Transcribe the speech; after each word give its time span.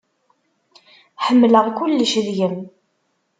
Ḥemmleɣ 1.25 1.65
kullec 1.77 2.13
deg-m. 2.27 2.55